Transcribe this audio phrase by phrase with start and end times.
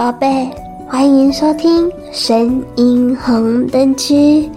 [0.00, 0.48] 宝贝，
[0.88, 4.48] 欢迎收听声音红灯区，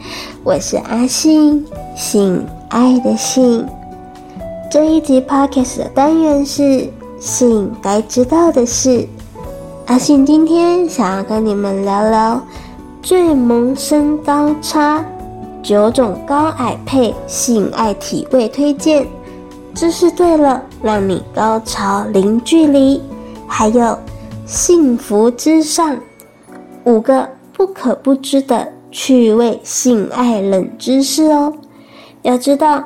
[0.42, 1.66] 我是阿信，
[1.98, 3.68] 性爱的性。
[4.72, 9.06] 这一集 Podcast 的单元是性该知道的事。
[9.88, 12.42] 阿信今天想要跟你们聊聊
[13.02, 15.04] 最萌身高差
[15.62, 19.06] 九种高矮配性爱体位推荐，
[19.74, 23.02] 姿势对了，让你高潮零距离，
[23.46, 24.00] 还有。
[24.46, 25.98] 幸福之上，
[26.84, 31.54] 五个不可不知的趣味性爱冷知识哦。
[32.24, 32.84] 要知道，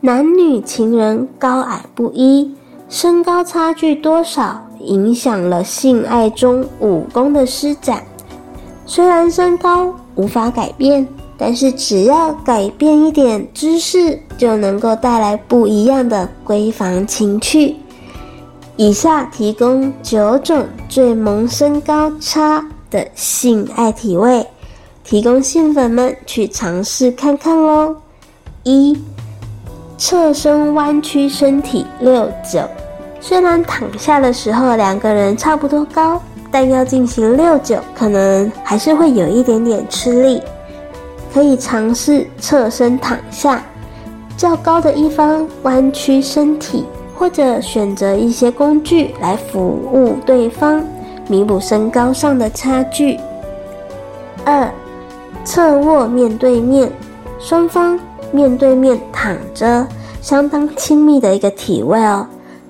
[0.00, 2.52] 男女情人高矮不一，
[2.88, 8.02] 身高差距多少，影响了性爱中武功的施展。
[8.84, 11.06] 虽然身高无法改变，
[11.38, 17.76] 但是只要改变一点姿势，就能够带来不一样的闺房情趣。
[18.80, 24.46] 以下提供九种最萌身高差的性爱体位，
[25.04, 27.94] 提供性粉们去尝试看看喽。
[28.62, 28.98] 一、
[29.98, 32.62] 侧身弯曲身体六九，
[33.20, 36.18] 虽然躺下的时候两个人差不多高，
[36.50, 40.40] 但要进行六九，可能还是会有一点点吃力。
[41.34, 43.62] 可以尝试侧身躺下，
[44.38, 46.86] 较高的一方弯曲身体。
[47.20, 50.82] 或者选择一些工具来服务对方，
[51.28, 53.20] 弥补身高上的差距。
[54.42, 54.66] 二，
[55.44, 56.90] 侧卧面对面，
[57.38, 58.00] 双方
[58.32, 59.86] 面对面躺着，
[60.22, 62.26] 相当亲密的一个体位哦。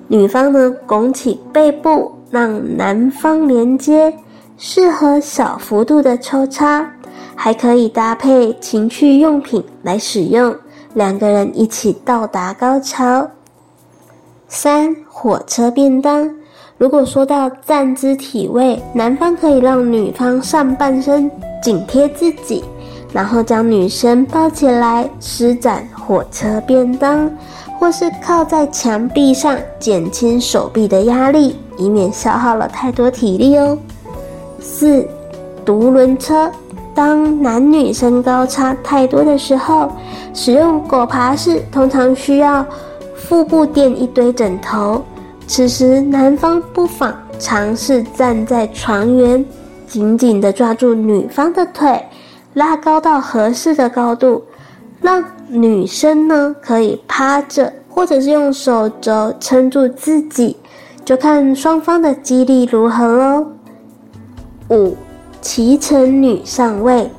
[0.09, 4.13] 女方呢，拱起背部，让男方连接，
[4.57, 6.85] 适合小幅度的抽插，
[7.35, 10.53] 还可以搭配情趣用品来使用，
[10.95, 13.25] 两个人一起到达高潮。
[14.53, 16.29] 三、火车便当。
[16.77, 21.31] 如果说到站姿体位，男方可以让女方上半身
[21.63, 22.61] 紧贴自己，
[23.13, 27.31] 然后将女生抱起来施展火车便当，
[27.79, 33.77] 或是靠在墙壁上减轻手臂的压力，以免消耗了太多体力哦。
[34.59, 35.07] 四、
[35.63, 36.51] 独轮车。
[36.93, 39.89] 当男女身高差太多的时候，
[40.33, 42.65] 使用狗爬式通常需要。
[43.27, 45.03] 腹部垫一堆枕头，
[45.47, 49.43] 此时男方不妨尝试站在床缘，
[49.87, 52.03] 紧紧地抓住女方的腿，
[52.55, 54.43] 拉高到合适的高度，
[55.01, 60.57] 让女生呢可以趴着，或者是用手肘撑住自己，
[61.05, 63.47] 就看双方的肌力如何喽。
[64.69, 64.95] 五，
[65.41, 67.09] 骑乘女上位，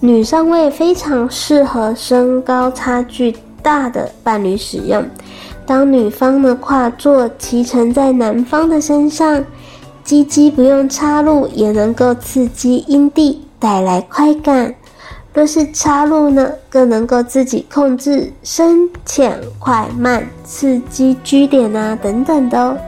[0.00, 3.34] 女上位非常适合身高差距
[3.66, 5.04] 大的伴侣使用。
[5.66, 9.44] 当女方的跨坐骑乘在男方的身上，
[10.04, 14.72] 鸡鸡不用插入也能够刺激阴蒂，带来快感。
[15.34, 22.78] 若是插入呢，更能够自己控制深浅快慢、刺激居点啊等等的哦。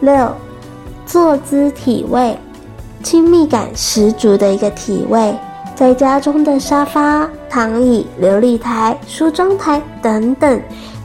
[0.00, 0.32] 六，
[1.04, 2.38] 坐姿体位，
[3.02, 5.34] 亲密感十足的一个体位，
[5.74, 10.58] 在家中的沙发、躺椅、琉璃台、梳妆台等等。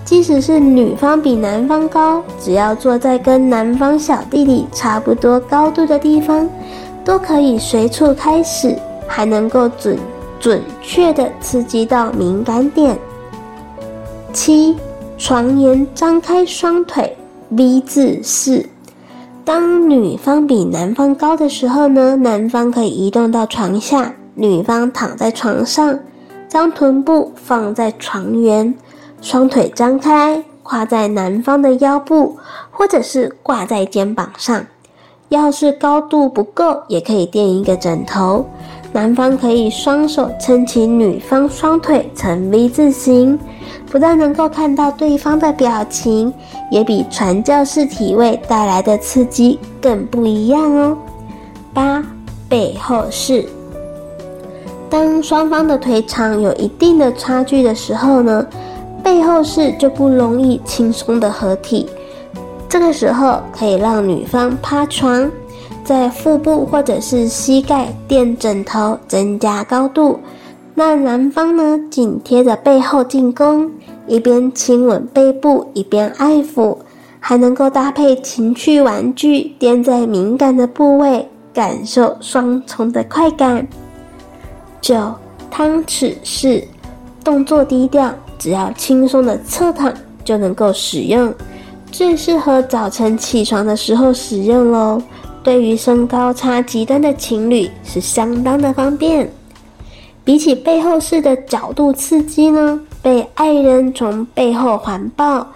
[0.06, 6.48] 即使是女方比男方高，只要坐在跟男方小弟弟差不多高度的地方，
[7.04, 8.74] 都可以随处开始，
[9.06, 10.00] 还能够准
[10.40, 12.98] 准确地刺激到敏感点。
[14.32, 14.74] 七，
[15.18, 17.14] 床沿张开双腿
[17.50, 18.66] V 字式。
[19.44, 26.00] 当女方比男方高的时候呢，男方可以移动到床下，女方躺在床上，
[26.48, 28.74] 将臀部放在床缘。
[29.22, 32.38] 双腿张开，跨在男方的腰部，
[32.72, 34.66] 或者是挂在肩膀上。
[35.30, 38.46] 要是高度不够，也可以垫一个枕头。
[38.94, 43.38] 男方可以双手撑起女方双腿成 V 字形，
[43.92, 46.34] 不但能够看到对方的表情，
[46.72, 50.98] 也比传教士体位带来的刺激更不一样哦。
[51.74, 52.02] 八，
[52.48, 53.46] 背后式。
[54.90, 58.46] 当双方的腿长有一定的差距的时候呢，
[59.04, 61.88] 背后式就不容易轻松的合体，
[62.70, 65.30] 这个时候可以让女方趴床，
[65.84, 70.20] 在腹部或者是膝盖垫枕头，增加高度。
[70.74, 73.70] 那男方呢，紧贴着背后进攻，
[74.08, 76.78] 一边亲吻背部，一边爱抚，
[77.20, 83.68] 还能够搭配情趣玩具垫在敏感的部位，感受双重的快感。
[84.82, 85.14] 九，
[85.50, 86.66] 汤匙式，
[87.24, 88.14] 动作低调。
[88.40, 89.92] 只要轻松的侧躺
[90.24, 91.34] 就能够使用，
[91.92, 95.02] 最适合早晨起床的时候使用喽。
[95.42, 99.28] 对于身高差极端的情侣是相当的方便。
[100.24, 105.48] 比起背后式的角度刺激呢，被爱人从背后环抱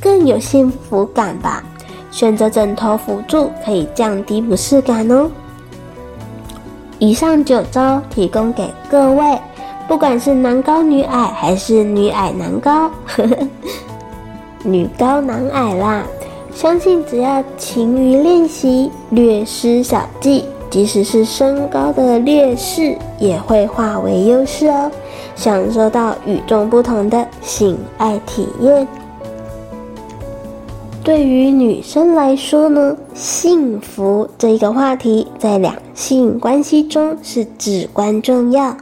[0.00, 1.64] 更有幸福感吧。
[2.12, 5.28] 选择枕头辅助可以降低不适感哦。
[7.00, 9.36] 以上九招提供给各位，
[9.88, 13.48] 不管是男高女矮还是女矮男高，呵呵，
[14.62, 16.04] 女高男矮啦。
[16.54, 20.44] 相信只要勤于练习，略施小计。
[20.68, 24.88] 即使是身高的劣势，也会化为优势哦，
[25.34, 28.86] 享受到与众不同的性爱体验。
[31.02, 38.76] 对于女生来说呢，幸福这一个话题在两性关系中是至关重要。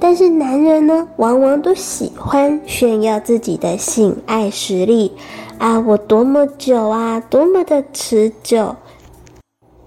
[0.00, 5.12] 但是男人呢，往往都喜欢炫耀自己的性爱实力
[5.58, 8.74] 啊，我多么久啊，多么的持久。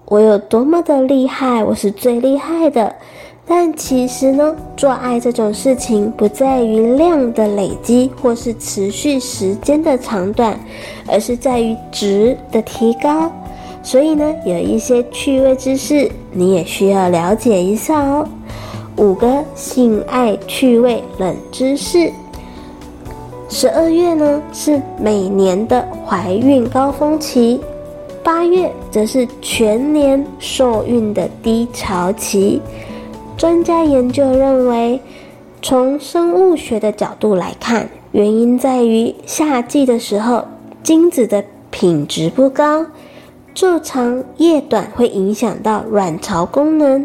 [0.05, 2.95] 我有多么的厉害，我是最厉害的。
[3.53, 10.57] 但其实呢，做爱这种事情不在于量的累积或是持续时间的长短，
[11.05, 13.29] 而是在于值的提高。
[13.83, 18.25] 所以呢，有一些趣味知识你也需要了解一下哦。
[18.95, 22.09] 五个性爱趣味冷知识。
[23.49, 27.59] 十二月呢，是每年的怀孕高峰期。
[28.23, 32.61] 八月则是全年受孕的低潮期。
[33.41, 35.01] 专家研究认为，
[35.63, 40.45] 从生物学的角度来看，原因在于夏季的时候
[40.83, 42.85] 精子的品质不高，
[43.55, 47.03] 昼长夜短会影响到卵巢功能；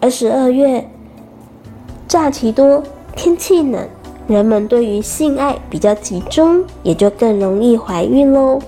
[0.00, 0.88] 而十二月
[2.08, 2.82] 假期多，
[3.14, 3.86] 天气冷，
[4.26, 8.58] 人们对于性爱比较集中，也就更容易怀孕喽。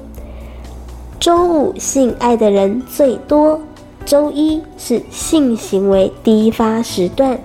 [1.18, 3.58] 周五性爱的人最多，
[4.06, 7.37] 周一是性行为低发时段。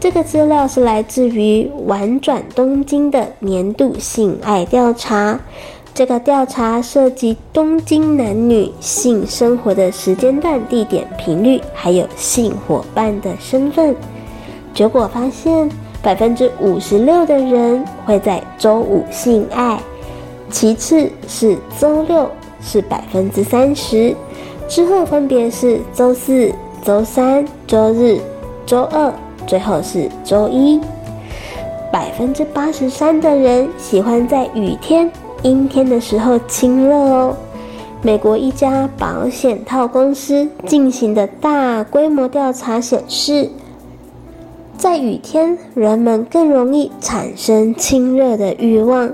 [0.00, 5.38] 这个资料是来自于玩转东京的年度性爱调查。
[5.92, 13.94] 这个调查涉及东京男女性生活的时间段、地点、频率，还有性伙伴的身份。
[14.72, 15.70] 结果发现，
[16.02, 19.78] 百分之五十六的人会在周五性爱，
[20.50, 22.26] 其次是周六。
[22.66, 24.16] 是百分之三十，
[24.68, 26.52] 之后分别是周四、
[26.82, 28.18] 周三、周日、
[28.66, 29.12] 周二，
[29.46, 30.80] 最后是周一。
[31.92, 35.08] 百分之八十三的人喜欢在雨天、
[35.42, 37.36] 阴天的时候亲热哦。
[38.02, 43.48] 美国一家保险套公司进行的大规模调查显示，
[44.76, 49.12] 在雨天，人们更容易产生亲热的欲望。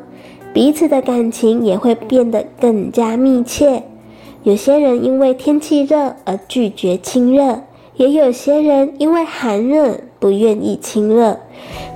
[0.53, 3.85] 彼此的感情也会变得更加密切。
[4.43, 7.61] 有些人因为天气热而拒绝亲热，
[7.97, 11.39] 也有些人因为寒热不愿意亲热。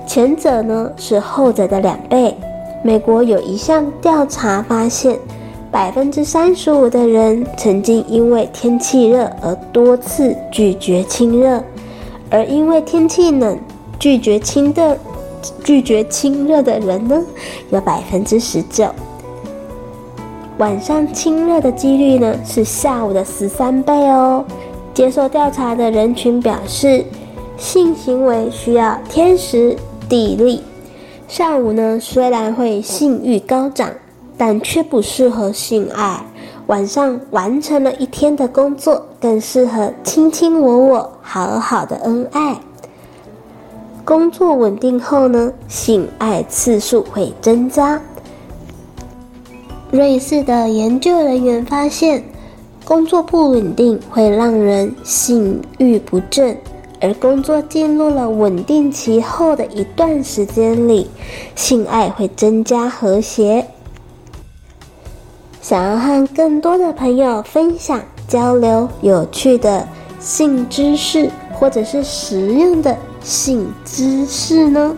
[0.05, 2.35] 前者呢是后者的两倍。
[2.83, 5.17] 美国有一项调查发现，
[5.71, 11.63] 百分之三十五的人曾经因为天气热而多次拒绝亲热，
[12.29, 13.57] 而因为天气冷
[13.97, 14.95] 拒绝亲热。
[15.63, 17.23] 拒绝亲热的人呢，
[17.71, 18.87] 有百分之十九。
[20.57, 24.45] 晚上亲热的几率呢，是下午的十三倍哦。
[24.93, 27.03] 接受调查的人群表示，
[27.57, 29.75] 性行为需要天时
[30.07, 30.63] 地利。
[31.27, 33.89] 下午呢，虽然会性欲高涨，
[34.37, 36.23] 但却不适合性爱。
[36.67, 42.55] 晚上完成了一天的工作，更适合卿卿我我，好好的恩爱。
[44.05, 48.01] 工作稳定后呢，性爱次数会增加。
[49.95, 52.21] 瑞士的研究人员发现，
[52.83, 56.57] 工作不稳定会让人性欲不振，
[56.99, 61.09] 而工作进入了稳定期后的一段时间里，
[61.55, 63.65] 性爱会增加和谐。
[65.61, 69.87] 想要和更多的朋友分享交流有趣的
[70.19, 72.97] 性知识，或者是实用的。
[73.21, 74.95] 性知识呢？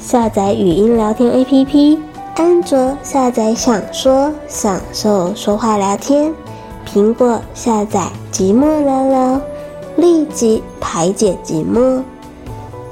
[0.00, 1.96] 下载语音聊天 APP，
[2.34, 6.32] 安卓下载想说享受说话聊天，
[6.86, 9.40] 苹果下载寂寞聊聊，
[9.96, 12.02] 立即排解寂寞。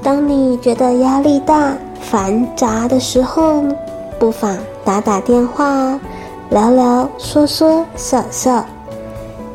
[0.03, 3.63] 当你觉得压力大、繁杂的时候，
[4.19, 4.55] 不妨
[4.85, 5.99] 打打电话，
[6.51, 8.63] 聊聊说说笑笑。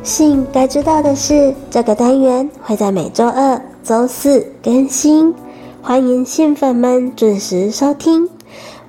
[0.03, 3.61] 信该知道的是，这个单元会在每周二。
[3.83, 5.33] 周四更新，
[5.81, 8.29] 欢迎信粉们准时收听。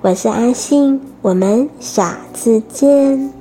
[0.01, 3.38] 我是阿信，我们下次见。